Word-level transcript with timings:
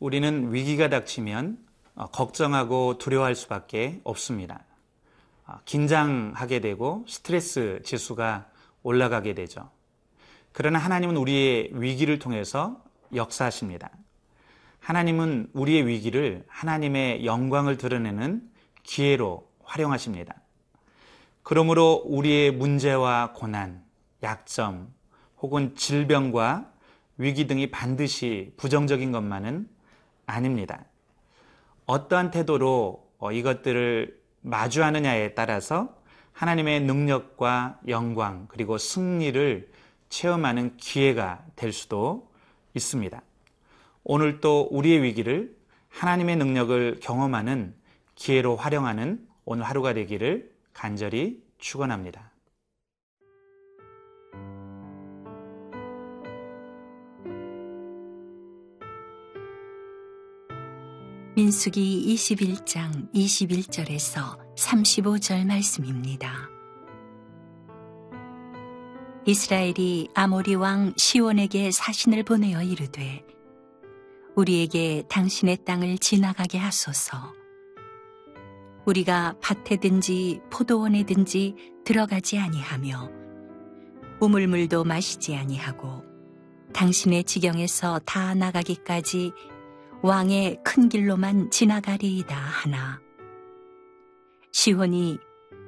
우리는 0.00 0.50
위기가 0.54 0.88
닥치면 0.88 1.58
어, 1.94 2.06
걱정하고 2.06 2.96
두려워할 2.96 3.34
수밖에 3.34 4.00
없습니다. 4.02 4.64
어, 5.46 5.58
긴장하게 5.66 6.60
되고 6.60 7.04
스트레스 7.06 7.82
지수가 7.84 8.48
올라가게 8.82 9.34
되죠. 9.34 9.70
그러나 10.52 10.78
하나님은 10.78 11.18
우리의 11.18 11.70
위기를 11.74 12.18
통해서 12.18 12.82
역사하십니다. 13.14 13.90
하나님은 14.78 15.50
우리의 15.52 15.86
위기를 15.86 16.44
하나님의 16.48 17.26
영광을 17.26 17.76
드러내는 17.76 18.50
기회로 18.82 19.46
활용하십니다. 19.62 20.34
그러므로 21.42 22.02
우리의 22.06 22.52
문제와 22.52 23.34
고난, 23.34 23.84
약점, 24.22 24.94
혹은 25.42 25.74
질병과 25.76 26.72
위기 27.18 27.46
등이 27.46 27.70
반드시 27.70 28.54
부정적인 28.56 29.12
것만은 29.12 29.68
아닙니다. 30.30 30.84
어떠한 31.86 32.30
태도로 32.30 33.08
어, 33.18 33.32
이것들을 33.32 34.18
마주하느냐에 34.42 35.34
따라서 35.34 35.94
하나님의 36.32 36.80
능력과 36.80 37.80
영광 37.88 38.46
그리고 38.48 38.78
승리를 38.78 39.70
체험하는 40.08 40.76
기회가 40.76 41.44
될 41.56 41.72
수도 41.72 42.30
있습니다. 42.74 43.20
오늘 44.04 44.40
또 44.40 44.68
우리의 44.70 45.02
위기를 45.02 45.54
하나님의 45.90 46.36
능력을 46.36 47.00
경험하는 47.00 47.74
기회로 48.14 48.56
활용하는 48.56 49.26
오늘 49.44 49.64
하루가 49.64 49.92
되기를 49.92 50.50
간절히 50.72 51.42
축원합니다. 51.58 52.29
민수기 61.40 62.04
21장 62.06 63.10
21절에서 63.14 64.36
35절 64.58 65.46
말씀입니다. 65.46 66.34
이스라엘이 69.24 70.10
아모리 70.12 70.54
왕 70.56 70.92
시온에게 70.98 71.70
사신을 71.70 72.24
보내어 72.24 72.62
이르되 72.62 73.24
우리에게 74.36 75.04
당신의 75.08 75.64
땅을 75.64 75.96
지나가게 75.96 76.58
하소서. 76.58 77.32
우리가 78.84 79.36
밭에든지 79.40 80.42
포도원에든지 80.50 81.54
들어가지 81.86 82.38
아니하며 82.38 83.10
우물물도 84.20 84.84
마시지 84.84 85.34
아니하고 85.34 86.04
당신의 86.74 87.24
지경에서 87.24 88.00
다 88.04 88.34
나가기까지 88.34 89.32
왕의 90.02 90.60
큰 90.64 90.88
길로만 90.88 91.50
지나가리이다 91.50 92.34
하나. 92.34 93.00
시혼이 94.50 95.18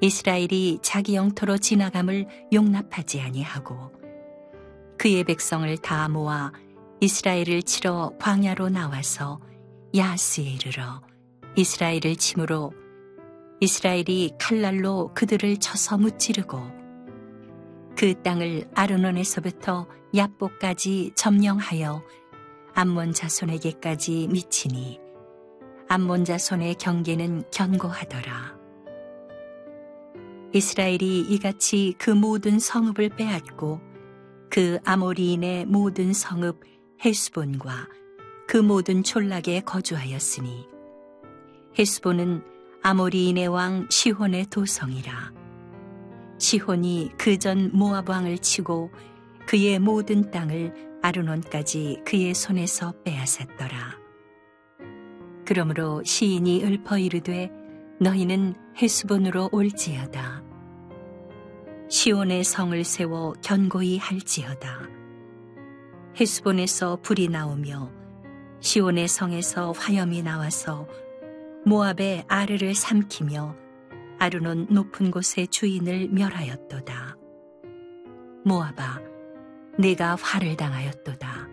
이스라엘이 0.00 0.78
자기 0.82 1.14
영토로 1.14 1.58
지나감을 1.58 2.26
용납하지 2.52 3.20
아니하고 3.20 3.92
그의 4.98 5.24
백성을 5.24 5.76
다 5.78 6.08
모아 6.08 6.50
이스라엘을 7.00 7.62
치러 7.62 8.12
광야로 8.18 8.70
나와서 8.70 9.40
야스에 9.94 10.44
이르러 10.44 11.02
이스라엘을 11.56 12.16
침으로 12.16 12.72
이스라엘이 13.60 14.32
칼날로 14.40 15.12
그들을 15.14 15.58
쳐서 15.58 15.98
무찌르고 15.98 16.58
그 17.96 18.14
땅을 18.22 18.70
아르논에서부터 18.74 19.86
야복까지 20.16 21.12
점령하여 21.14 22.02
암몬 22.74 23.12
자손에게까지 23.12 24.28
미치니 24.30 24.98
암몬 25.88 26.24
자손의 26.24 26.76
경계는 26.76 27.44
견고하더라. 27.50 28.56
이스라엘이 30.54 31.20
이같이 31.20 31.94
그 31.98 32.10
모든 32.10 32.58
성읍을 32.58 33.10
빼앗고 33.10 33.80
그 34.50 34.78
아모리인의 34.84 35.66
모든 35.66 36.12
성읍 36.12 36.60
헤스본과 37.04 37.88
그 38.46 38.56
모든 38.56 39.02
촌락에 39.02 39.60
거주하였으니 39.60 40.66
헤스본은 41.78 42.42
아모리인의 42.82 43.48
왕 43.48 43.86
시혼의 43.90 44.46
도성이라 44.46 45.32
시혼이 46.38 47.12
그 47.16 47.38
전 47.38 47.70
모압 47.72 48.08
왕을 48.08 48.38
치고 48.38 48.90
그의 49.46 49.78
모든 49.78 50.30
땅을 50.30 50.91
아르논까지 51.02 52.02
그의 52.04 52.34
손에서 52.34 52.94
빼앗았더라. 53.04 54.00
그러므로 55.44 56.02
시인이 56.04 56.64
읊어 56.64 56.98
이르되 56.98 57.50
너희는 58.00 58.54
헤스본으로 58.80 59.50
올지어다. 59.52 60.42
시온의 61.88 62.44
성을 62.44 62.82
세워 62.84 63.34
견고히 63.42 63.98
할지어다. 63.98 64.88
헤스본에서 66.18 67.00
불이 67.02 67.28
나오며 67.28 67.92
시온의 68.60 69.08
성에서 69.08 69.72
화염이 69.72 70.22
나와서 70.22 70.86
모압의 71.66 72.24
아르를 72.28 72.74
삼키며 72.74 73.56
아르논 74.18 74.68
높은 74.70 75.10
곳의 75.10 75.48
주인을 75.48 76.08
멸하였도다. 76.08 77.16
모압아, 78.44 79.11
내가 79.78 80.16
화를 80.16 80.56
당하였도다. 80.56 81.48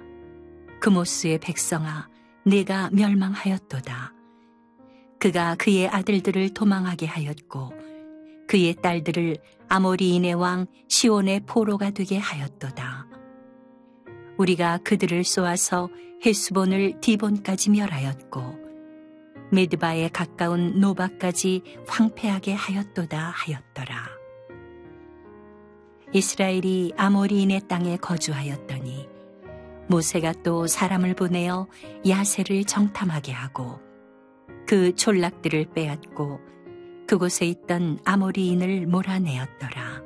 그모스의 0.79 1.39
백성아, 1.39 2.09
내가 2.45 2.89
멸망하였도다. 2.91 4.13
그가 5.19 5.55
그의 5.55 5.87
아들들을 5.87 6.53
도망하게 6.53 7.05
하였고 7.05 7.73
그의 8.47 8.75
딸들을 8.81 9.37
아모리인의 9.67 10.33
왕 10.33 10.65
시온의 10.87 11.41
포로가 11.45 11.91
되게 11.91 12.17
하였도다. 12.17 13.07
우리가 14.37 14.79
그들을 14.79 15.23
쏘아서 15.23 15.89
헤스본을 16.25 17.01
디본까지 17.01 17.69
멸하였고 17.71 18.57
메드바에 19.51 20.09
가까운 20.09 20.79
노바까지 20.79 21.63
황폐하게 21.87 22.53
하였도다 22.53 23.33
하였더라. 23.35 24.18
이스라엘이 26.11 26.93
아모리인의 26.97 27.67
땅에 27.67 27.97
거주하였더니 27.97 29.07
모세가 29.87 30.33
또 30.43 30.67
사람을 30.67 31.13
보내어 31.15 31.67
야세를 32.07 32.63
정탐하게 32.63 33.31
하고 33.31 33.79
그 34.67 34.95
촌락들을 34.95 35.71
빼앗고 35.73 36.39
그곳에 37.07 37.45
있던 37.47 37.99
아모리인을 38.05 38.85
몰아내었더라. 38.85 40.03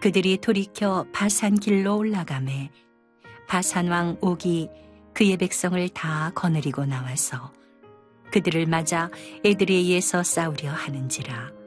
그들이 0.00 0.38
돌이켜 0.38 1.06
바산 1.12 1.54
길로 1.54 1.96
올라가매 1.96 2.70
바산 3.46 3.88
왕 3.88 4.16
옥이 4.20 4.68
그의 5.14 5.36
백성을 5.36 5.88
다 5.90 6.32
거느리고 6.34 6.84
나와서 6.84 7.52
그들을 8.32 8.66
맞아 8.66 9.10
에드레이에서 9.44 10.24
싸우려 10.24 10.70
하는지라 10.70 11.61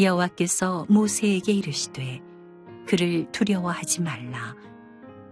여호와께서 0.00 0.86
모세에게 0.88 1.52
이르시되 1.52 2.20
그를 2.86 3.30
두려워하지 3.32 4.02
말라 4.02 4.56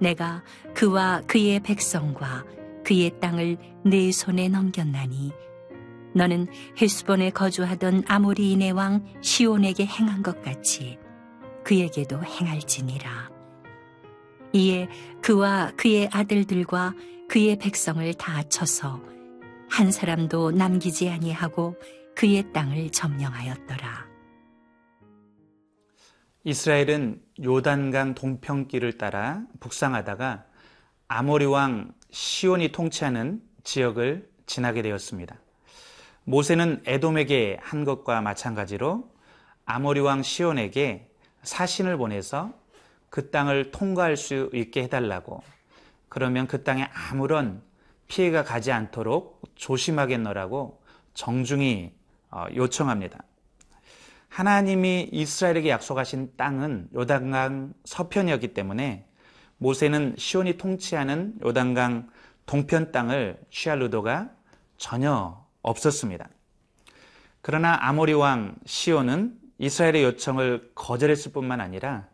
내가 0.01 0.43
그와 0.75 1.23
그의 1.27 1.61
백성과 1.61 2.45
그의 2.85 3.19
땅을 3.21 3.57
내 3.85 4.13
손에 4.13 4.49
넘겼나니 4.49 5.33
너는 6.15 6.47
헬스본에 6.81 7.31
거주하던 7.31 8.05
아모리인의 8.07 8.73
왕 8.73 9.05
시온에게 9.21 9.85
행한 9.85 10.23
것 10.23 10.43
같이 10.43 10.99
그에게도 11.63 12.25
행할지니라. 12.25 13.31
이에 14.53 14.89
그와 15.21 15.73
그의 15.77 16.09
아들들과 16.11 16.95
그의 17.29 17.57
백성을 17.59 18.15
다 18.15 18.43
쳐서 18.45 19.03
한 19.69 19.91
사람도 19.91 20.53
남기지 20.53 21.11
아니하고 21.11 21.75
그의 22.15 22.51
땅을 22.53 22.91
점령하였더라. 22.91 24.16
이스라엘은 26.47 27.21
요단강 27.43 28.15
동평길을 28.15 28.99
따라 28.99 29.43
북상하다가 29.59 30.45
아모리 31.09 31.45
왕 31.45 31.93
시온이 32.13 32.71
통치하는 32.71 33.43
지역을 33.65 34.31
지나게 34.47 34.83
되었습니다. 34.83 35.41
모세는 36.23 36.85
에돔에게 36.87 37.59
한 37.61 37.85
것과 37.85 38.21
마찬가지로 38.21 39.11
아모리 39.65 39.99
왕 39.99 40.23
시온에게 40.23 41.11
사신을 41.43 41.97
보내서 41.97 42.55
그 43.11 43.33
땅을 43.33 43.73
통과할 43.73 44.17
수 44.17 44.49
있게 44.55 44.85
해달라고 44.85 45.43
그러면 46.09 46.47
그 46.47 46.63
땅에 46.63 46.89
아무런 47.11 47.61
피해가 48.07 48.45
가지 48.45 48.71
않도록 48.71 49.43
조심하겠노라고 49.57 50.81
정중히 51.13 51.93
어, 52.31 52.45
요청합니다. 52.55 53.25
하나님이 54.37 55.09
이스라엘에게 55.13 55.71
약속하신 55.71 56.35
땅은 56.37 56.91
요단강 56.95 57.73
서편이었기 57.87 58.53
때문에 58.53 59.07
모세는 59.57 60.17
시온이 60.19 60.59
통치하는 60.59 61.39
요단강 61.43 62.11
동편 62.45 62.93
땅을 62.93 63.39
취할 63.51 63.81
의도가 63.81 64.29
전혀 64.77 65.43
없었습니다. 65.63 66.29
그러나 67.41 67.79
아모리 67.81 68.13
왕 68.13 68.57
시온은 68.67 69.39
이스라엘의 69.57 70.05
요청을 70.05 70.73
거절했을 70.75 71.33
뿐만 71.33 71.63
아니라 71.63 72.07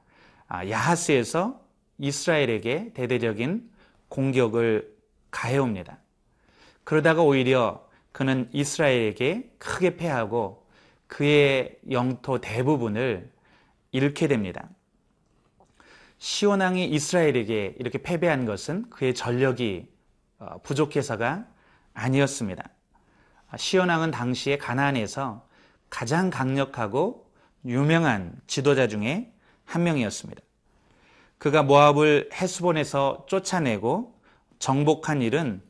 아, 0.47 0.69
야하스에서 0.69 1.61
이스라엘에게 1.99 2.93
대대적인 2.95 3.69
공격을 4.09 4.95
가해옵니다. 5.33 5.99
그러다가 6.85 7.23
오히려 7.23 7.85
그는 8.13 8.49
이스라엘에게 8.53 9.55
크게 9.59 9.97
패하고 9.97 10.62
그의 11.13 11.79
영토 11.91 12.41
대부분을 12.41 13.31
잃게 13.91 14.29
됩니다. 14.29 14.71
시온왕이 16.17 16.87
이스라엘에게 16.87 17.75
이렇게 17.79 17.99
패배한 17.99 18.47
것은 18.47 18.89
그의 18.89 19.15
전력이 19.15 19.93
어, 20.39 20.63
부족해서가 20.63 21.47
아니었습니다. 21.93 22.67
시온왕은 23.55 24.11
당시에 24.11 24.57
가나안에서 24.57 25.47
가장 25.91 26.31
강력하고 26.31 27.31
유명한 27.67 28.35
지도자 28.47 28.89
중에 28.89 29.35
한 29.67 29.83
명이었습니다. 29.83 30.41
그가 31.37 31.63
모압을 31.63 32.31
헤스본에서 32.33 33.27
쫓아내고 33.29 34.19
정복한 34.59 35.21
일은 35.21 35.61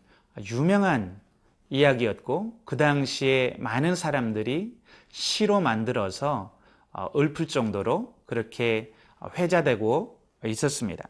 유명한 0.52 1.20
이야기였고 1.68 2.60
그 2.64 2.76
당시에 2.76 3.56
많은 3.58 3.96
사람들이 3.96 4.80
시로 5.12 5.60
만들어서 5.60 6.58
어, 6.90 7.08
읊을 7.14 7.46
정도로 7.46 8.14
그렇게 8.26 8.92
회자되고 9.36 10.20
있었습니다. 10.46 11.08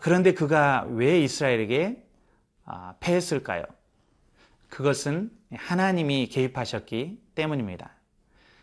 그런데 0.00 0.34
그가 0.34 0.84
왜 0.90 1.20
이스라엘에게 1.20 2.02
아, 2.64 2.94
패했을까요? 3.00 3.62
그것은 4.68 5.30
하나님이 5.54 6.28
개입하셨기 6.28 7.22
때문입니다. 7.34 7.90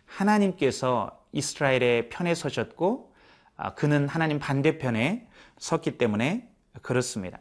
하나님께서 0.04 1.24
이스라엘의 1.32 2.08
편에 2.10 2.34
서셨고 2.34 3.12
아, 3.56 3.74
그는 3.74 4.06
하나님 4.08 4.38
반대편에 4.38 5.26
섰기 5.58 5.98
때문에 5.98 6.48
그렇습니다. 6.82 7.40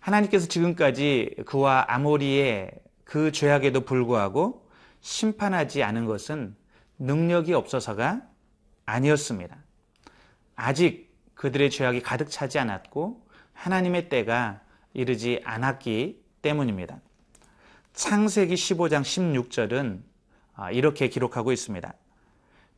하나님께서 0.00 0.48
지금까지 0.48 1.36
그와 1.46 1.86
아모리의 1.88 2.70
그 3.04 3.32
죄악에도 3.32 3.82
불구하고 3.82 4.61
심판하지 5.02 5.82
않은 5.82 6.06
것은 6.06 6.56
능력이 6.98 7.52
없어서가 7.52 8.22
아니었습니다. 8.86 9.56
아직 10.56 11.12
그들의 11.34 11.70
죄악이 11.70 12.02
가득 12.02 12.30
차지 12.30 12.58
않았고 12.58 13.26
하나님의 13.52 14.08
때가 14.08 14.62
이르지 14.94 15.40
않았기 15.44 16.22
때문입니다. 16.40 17.00
창세기 17.92 18.54
15장 18.54 19.02
16절은 19.02 20.02
아, 20.54 20.70
이렇게 20.70 21.08
기록하고 21.08 21.52
있습니다. 21.52 21.92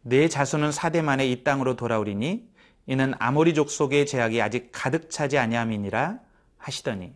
내 0.03 0.29
자손은 0.29 0.73
사대 0.73 1.03
만에 1.03 1.27
이 1.27 1.45
땅으로 1.45 1.77
돌아오리니 1.77 2.49
이는 2.87 3.15
아모리 3.19 3.55
족 3.55 3.71
속의 3.71 4.07
제약이 4.07 4.41
아직 4.41 4.71
가득 4.73 5.11
차지 5.11 5.39
아니함이니라 5.39 6.21
하시더니 6.59 7.15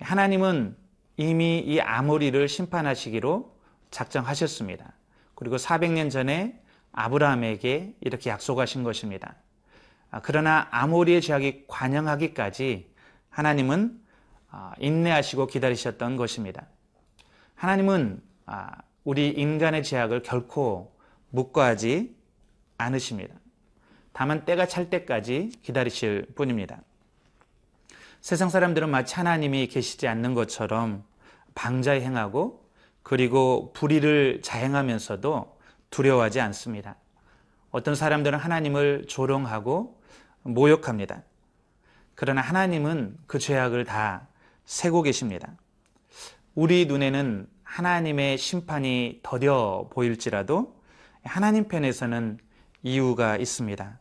하나님은 0.00 0.76
이미 1.16 1.60
이 1.60 1.80
아모리를 1.80 2.48
심판하시기로 2.48 3.53
작정하셨습니다. 3.94 4.92
그리고 5.34 5.56
400년 5.56 6.10
전에 6.10 6.60
아브라함에게 6.92 7.94
이렇게 8.00 8.30
약속하신 8.30 8.82
것입니다. 8.82 9.36
아, 10.10 10.20
그러나 10.22 10.68
아모리의 10.70 11.20
죄악이 11.20 11.64
관영하기까지 11.68 12.90
하나님은 13.30 14.00
아, 14.50 14.72
인내하시고 14.78 15.46
기다리셨던 15.46 16.16
것입니다. 16.16 16.66
하나님은 17.54 18.22
아, 18.46 18.82
우리 19.04 19.30
인간의 19.30 19.82
죄악을 19.82 20.22
결코 20.22 20.94
묵과하지 21.30 22.14
않으십니다. 22.78 23.34
다만 24.12 24.44
때가 24.44 24.66
찰 24.66 24.90
때까지 24.90 25.50
기다리실 25.62 26.32
뿐입니다. 26.36 26.80
세상 28.20 28.48
사람들은 28.48 28.88
마치 28.88 29.16
하나님이 29.16 29.66
계시지 29.66 30.08
않는 30.08 30.34
것처럼 30.34 31.04
방자에 31.54 32.00
행하고 32.00 32.63
그리고 33.04 33.70
불의를 33.74 34.40
자행하면서도 34.42 35.56
두려워하지 35.90 36.40
않습니다. 36.40 36.96
어떤 37.70 37.94
사람들은 37.94 38.38
하나님을 38.38 39.04
조롱하고 39.06 40.00
모욕합니다. 40.42 41.22
그러나 42.14 42.40
하나님은 42.40 43.16
그 43.26 43.38
죄악을 43.38 43.84
다 43.84 44.26
세고 44.64 45.02
계십니다. 45.02 45.52
우리 46.54 46.86
눈에는 46.86 47.46
하나님의 47.62 48.38
심판이 48.38 49.20
더뎌 49.22 49.90
보일지라도 49.92 50.80
하나님 51.24 51.68
편에서는 51.68 52.38
이유가 52.82 53.36
있습니다. 53.36 53.98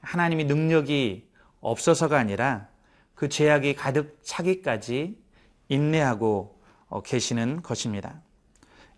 하나님이 0.00 0.44
능력이 0.44 1.28
없어서가 1.60 2.18
아니라 2.18 2.68
그 3.14 3.28
죄악이 3.28 3.74
가득 3.74 4.18
차기까지 4.22 5.20
인내하고 5.68 6.58
어, 6.60 6.61
계시는 7.00 7.62
것입니다. 7.62 8.20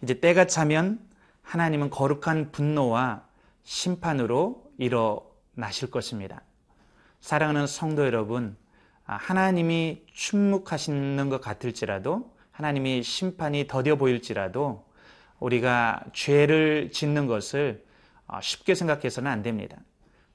이제 0.02 0.18
때가 0.20 0.46
차면 0.46 0.98
하나님은 1.42 1.90
거룩한 1.90 2.50
분노와 2.50 3.24
심판으로 3.62 4.72
일어나실 4.78 5.90
것입니다. 5.90 6.42
사랑하는 7.20 7.66
성도 7.66 8.04
여러분, 8.04 8.56
아, 9.06 9.16
하나님이 9.16 10.04
침묵하시는 10.14 11.28
것 11.28 11.40
같을지라도 11.40 12.34
하나님이 12.50 13.02
심판이 13.02 13.66
더뎌 13.66 13.96
보일지라도 13.96 14.84
우리가 15.40 16.04
죄를 16.12 16.90
짓는 16.90 17.26
것을 17.26 17.84
어, 18.26 18.40
쉽게 18.40 18.74
생각해서는 18.74 19.30
안 19.30 19.42
됩니다. 19.42 19.76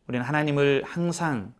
우리는 0.07 0.25
하나님을 0.25 0.83
항상 0.85 1.53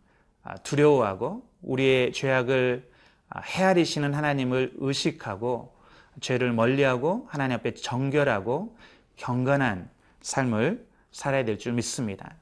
아, 0.43 0.55
두려워하고 0.57 1.47
우리의 1.61 2.13
죄악을 2.13 2.89
아, 3.29 3.41
헤아리시는 3.41 4.13
하나님을 4.13 4.73
의식하고 4.77 5.78
죄를 6.21 6.51
멀리하고 6.53 7.27
하나님 7.29 7.55
앞에 7.57 7.73
정결하고 7.73 8.75
경건한 9.15 9.89
삶을 10.21 10.87
살아야 11.11 11.45
될 11.45 11.57
줄 11.57 11.73
믿습니다. 11.73 12.35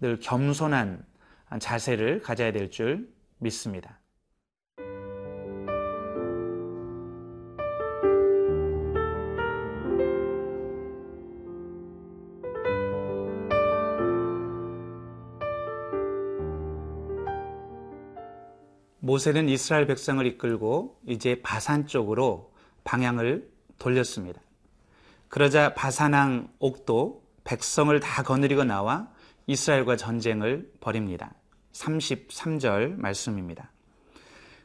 늘 0.00 0.18
겸손한 0.20 1.04
자세를 1.58 2.20
가져야 2.22 2.52
될 2.52 2.70
줄 2.70 3.08
믿습니다. 3.38 3.98
모세는 18.98 19.48
이스라엘 19.48 19.86
백성을 19.86 20.24
이끌고 20.26 21.00
이제 21.06 21.40
바산 21.42 21.86
쪽으로 21.86 22.49
방향을 22.90 23.48
돌렸습니다. 23.78 24.40
그러자 25.28 25.74
바산왕 25.74 26.48
옥도 26.58 27.22
백성을 27.44 27.98
다 28.00 28.24
거느리고 28.24 28.64
나와 28.64 29.08
이스라엘과 29.46 29.96
전쟁을 29.96 30.72
벌입니다. 30.80 31.32
33절 31.72 32.96
말씀입니다. 32.96 33.70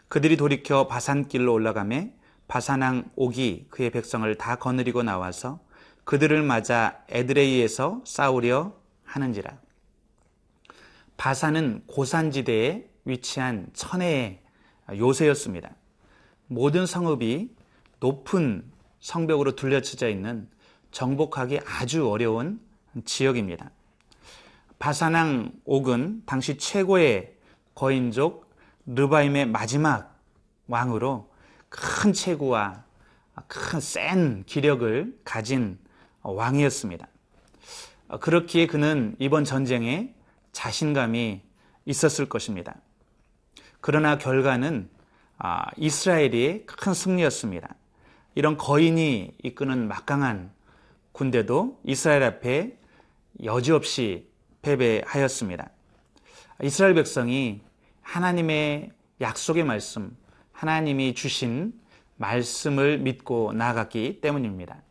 그들이 0.08 0.38
돌이켜 0.38 0.88
바산길로 0.88 1.53
올라가매 1.53 2.13
바산왕 2.48 3.12
옥이 3.15 3.67
그의 3.70 3.91
백성을 3.91 4.36
다 4.36 4.55
거느리고 4.55 5.03
나와서 5.03 5.60
그들을 6.03 6.41
맞아 6.41 7.03
에드레이에서 7.10 8.01
싸우려 8.05 8.75
하는지라. 9.03 9.55
바산은 11.17 11.84
고산지대에 11.86 12.89
위치한 13.05 13.67
천혜의 13.74 14.41
요새였습니다. 14.98 15.75
모든 16.48 16.88
성읍이 16.88 17.64
높은 18.00 18.64
성벽으로 19.00 19.56
둘러쳐져 19.56 20.10
있는 20.10 20.48
정복하기 20.92 21.60
아주 21.66 22.10
어려운 22.10 22.60
지역입니다. 23.04 23.72
바사낭 24.80 25.52
옥은 25.66 26.24
당시 26.25 26.58
최고의 26.58 27.36
거인족 27.74 28.50
르바임의 28.86 29.48
마지막 29.48 30.20
왕으로 30.68 31.30
큰 31.70 32.14
체구와 32.14 32.84
큰 33.48 33.80
센 33.80 34.44
기력을 34.46 35.20
가진 35.24 35.78
왕이었습니다. 36.22 37.08
그렇기에 38.22 38.68
그는 38.68 39.16
이번 39.20 39.44
전쟁에 39.44 40.14
자신감이 40.52 41.42
있었을 41.86 42.30
것입니다. 42.30 42.75
그러나 43.82 44.18
결과는 44.18 44.90
아, 45.38 45.66
이스라엘이 45.75 46.66
큰 46.66 46.94
승리였습니다. 46.94 47.75
이런 48.36 48.58
거인이 48.58 49.38
이끄는 49.44 49.88
막강한 49.88 50.51
군대도 51.13 51.80
이스라엘 51.86 52.24
앞에 52.24 52.77
여지없이 53.44 54.27
패배하였습니다. 54.62 55.70
이스라엘 56.63 56.94
백성이 56.96 57.62
하나님의 58.01 58.92
약속의 59.22 59.63
말씀, 59.63 60.15
하나님이 60.51 61.13
주신 61.15 61.74
말씀을 62.18 62.98
믿고 63.00 63.54
나아갔기 63.54 64.20
때문입니다. 64.20 64.82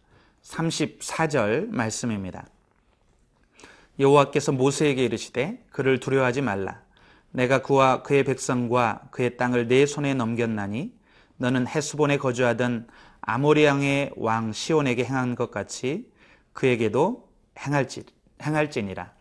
34절 0.43 1.69
말씀입니다. 1.69 2.47
여호와께서 3.99 4.53
모세에게 4.53 5.05
이르시되 5.05 5.63
그를 5.71 6.01
두려워하지 6.01 6.41
말라. 6.41 6.83
내가 7.31 7.63
그와 7.63 8.03
그의 8.03 8.25
백성과 8.25 9.09
그의 9.11 9.37
땅을 9.37 9.69
내 9.69 9.87
손에 9.87 10.15
넘겼나니 10.15 10.93
너는 11.37 11.67
헤스본에 11.67 12.19
거주하던 12.19 12.87
아모리 13.27 13.65
양의 13.65 14.13
왕 14.17 14.53
시온에게 14.53 15.05
행한 15.05 15.35
것 15.35 15.51
같이 15.51 16.13
그에게도 16.53 17.29
행할지, 17.59 18.05
행할지니라. 18.43 19.13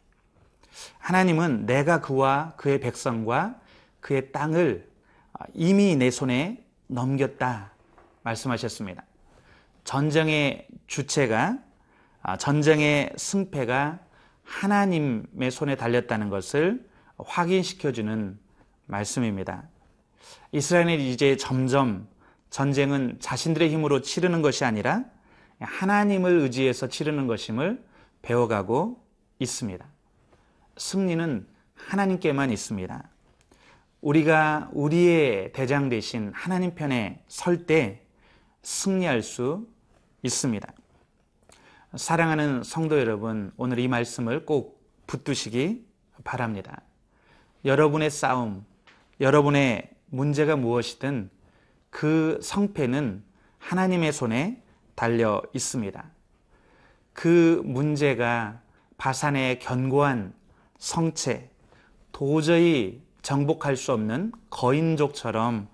하나님은 0.98 1.65
내가 1.65 2.01
그와 2.01 2.53
그의 2.57 2.79
백성과 2.79 3.60
그의 4.01 4.31
땅을 4.31 4.89
이미 5.53 5.95
내 5.95 6.12
손에 6.12 6.65
넘겼다 6.88 7.72
말씀하셨습니다. 8.24 9.05
전쟁의 9.86 10.67
주체가 10.88 11.60
전쟁의 12.39 13.13
승패가 13.15 14.00
하나님의 14.43 15.51
손에 15.51 15.75
달렸다는 15.75 16.29
것을 16.29 16.86
확인시켜주는 17.17 18.38
말씀입니다. 18.86 19.63
이스라엘은 20.51 21.00
이제 21.00 21.38
점점 21.38 22.07
전쟁은 22.53 23.17
자신들의 23.19 23.72
힘으로 23.72 24.01
치르는 24.01 24.43
것이 24.43 24.63
아니라 24.63 25.05
하나님을 25.60 26.33
의지해서 26.41 26.88
치르는 26.88 27.25
것임을 27.25 27.83
배워가고 28.22 29.03
있습니다. 29.39 29.83
승리는 30.77 31.48
하나님께만 31.74 32.51
있습니다. 32.51 33.10
우리가 34.01 34.69
우리의 34.72 35.51
대장 35.53 35.89
대신 35.89 36.31
하나님 36.36 36.75
편에 36.75 37.24
설 37.27 37.65
때 37.65 38.05
승리할 38.62 39.24
수 39.24 39.67
있습니다. 40.22 40.72
사랑하는 41.95 42.62
성도 42.62 43.00
여러분, 43.00 43.51
오늘 43.57 43.79
이 43.79 43.88
말씀을 43.88 44.45
꼭 44.45 44.79
붙드시기 45.07 45.88
바랍니다. 46.24 46.83
여러분의 47.65 48.12
싸움, 48.12 48.63
여러분의 49.19 49.89
문제가 50.12 50.55
무엇이든 50.55 51.31
그 51.94 52.40
성패는 52.42 53.24
하나님의 53.60 54.12
손에 54.12 54.64
달려 54.96 55.44
있습니다. 55.54 56.04
그 57.14 57.62
문제가 57.64 58.62
바산의 58.98 59.60
견고한 59.60 60.34
성체, 60.80 61.52
도저히 62.12 63.04
정복할 63.22 63.78
수 63.78 63.94
없는 63.94 64.32
거인족처럼 64.50 65.68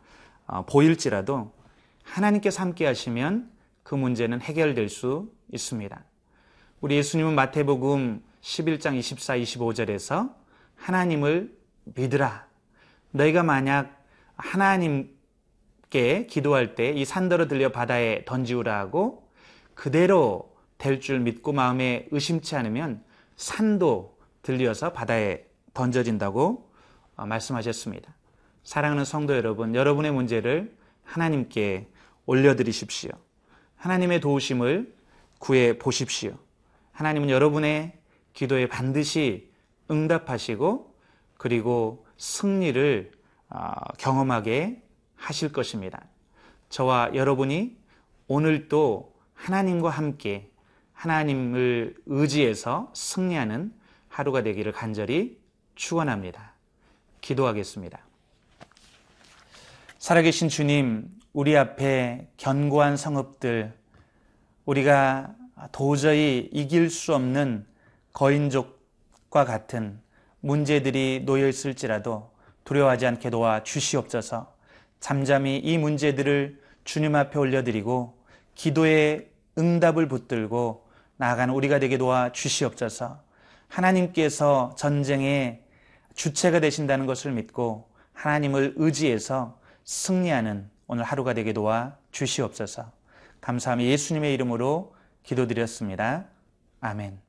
어, 0.45 0.65
보일지라도 0.65 1.53
하나님께서 2.03 2.61
함께 2.63 2.85
하시면 2.85 3.49
그 3.83 3.95
문제는 3.95 4.41
해결될 4.41 4.89
수 4.89 5.31
있습니다. 5.53 6.03
우리 6.81 6.97
예수님은 6.97 7.33
마태복음 7.33 8.21
11장 8.41 8.95
24, 8.95 9.37
25절에서 9.37 10.35
하나님을 10.75 11.57
믿으라. 11.85 12.45
너희가 13.11 13.43
만약 13.43 14.03
하나님 14.35 15.17
께 15.89 16.25
기도할 16.27 16.75
때 16.75 16.93
이 16.93 17.05
산더러 17.05 17.47
들려 17.47 17.71
바다에 17.71 18.23
던지우라 18.25 18.77
하고 18.77 19.27
그대로 19.73 20.55
될 20.77 20.99
줄 20.99 21.19
믿고 21.19 21.51
마음에 21.51 22.07
의심치 22.11 22.55
않으면 22.55 23.03
산도 23.35 24.17
들려서 24.41 24.93
바다에 24.93 25.45
던져진다고 25.73 26.69
어, 27.15 27.25
말씀하셨습니다. 27.25 28.13
사랑하는 28.63 29.03
성도 29.05 29.35
여러분, 29.35 29.75
여러분의 29.75 30.11
문제를 30.11 30.75
하나님께 31.03 31.87
올려드리십시오. 32.25 33.11
하나님의 33.77 34.19
도우심을 34.21 34.93
구해 35.39 35.77
보십시오. 35.77 36.33
하나님은 36.91 37.29
여러분의 37.29 37.93
기도에 38.33 38.67
반드시 38.67 39.51
응답하시고 39.89 40.93
그리고 41.37 42.05
승리를 42.17 43.11
어, 43.49 43.71
경험하게 43.97 44.83
하실 45.19 45.51
것입니다. 45.51 46.03
저와 46.69 47.11
여러분이 47.13 47.77
오늘도 48.27 49.13
하나님과 49.33 49.89
함께 49.89 50.49
하나님을 50.93 51.95
의지해서 52.05 52.91
승리하는 52.95 53.73
하루가 54.07 54.43
되기를 54.43 54.71
간절히 54.71 55.39
축원합니다. 55.75 56.53
기도하겠습니다. 57.21 57.99
살아계신 59.97 60.49
주님, 60.49 61.09
우리 61.33 61.55
앞에 61.57 62.29
견고한 62.37 62.97
성읍들, 62.97 63.73
우리가 64.65 65.35
도저히 65.71 66.49
이길 66.51 66.89
수 66.89 67.13
없는 67.13 67.65
거인족과 68.13 69.45
같은 69.45 69.99
문제들이 70.41 71.23
놓여 71.25 71.47
있을지라도 71.47 72.31
두려워하지 72.63 73.07
않게 73.07 73.29
도와 73.29 73.63
주시옵소서. 73.63 74.58
잠잠히 74.99 75.57
이 75.57 75.77
문제들을 75.77 76.59
주님 76.83 77.15
앞에 77.15 77.39
올려드리고 77.39 78.17
기도의 78.55 79.29
응답을 79.57 80.07
붙들고 80.07 80.87
나아가는 81.17 81.53
우리가 81.53 81.79
되게 81.79 81.97
도와 81.97 82.31
주시옵소서. 82.31 83.21
하나님께서 83.67 84.75
전쟁의 84.77 85.63
주체가 86.15 86.59
되신다는 86.59 87.05
것을 87.05 87.31
믿고 87.31 87.89
하나님을 88.13 88.73
의지해서 88.77 89.59
승리하는 89.83 90.69
오늘 90.87 91.03
하루가 91.03 91.33
되게 91.33 91.53
도와 91.53 91.95
주시옵소서. 92.11 92.91
감사하며 93.41 93.83
예수님의 93.83 94.33
이름으로 94.33 94.95
기도드렸습니다. 95.23 96.25
아멘. 96.81 97.28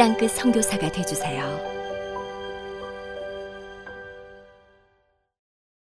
땅끝 0.00 0.30
선교사가 0.30 0.90
되주세요. 0.90 1.69